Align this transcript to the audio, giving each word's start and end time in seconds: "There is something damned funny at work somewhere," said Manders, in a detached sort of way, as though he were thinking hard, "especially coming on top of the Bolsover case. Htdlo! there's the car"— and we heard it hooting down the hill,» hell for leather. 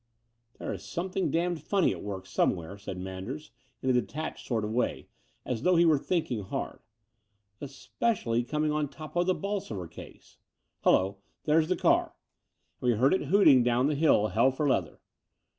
"There 0.57 0.73
is 0.73 0.83
something 0.83 1.29
damned 1.29 1.61
funny 1.61 1.91
at 1.93 2.01
work 2.01 2.25
somewhere," 2.25 2.75
said 2.79 2.97
Manders, 2.97 3.51
in 3.83 3.91
a 3.91 3.93
detached 3.93 4.47
sort 4.47 4.63
of 4.65 4.71
way, 4.73 5.09
as 5.45 5.61
though 5.61 5.75
he 5.75 5.85
were 5.85 5.99
thinking 5.99 6.41
hard, 6.41 6.79
"especially 7.61 8.43
coming 8.43 8.71
on 8.71 8.89
top 8.89 9.15
of 9.15 9.27
the 9.27 9.35
Bolsover 9.35 9.87
case. 9.87 10.39
Htdlo! 10.83 11.17
there's 11.43 11.67
the 11.69 11.75
car"— 11.77 12.15
and 12.81 12.89
we 12.91 12.97
heard 12.97 13.13
it 13.13 13.25
hooting 13.25 13.61
down 13.61 13.85
the 13.85 13.93
hill,» 13.93 14.25
hell 14.29 14.49
for 14.49 14.67
leather. 14.67 14.99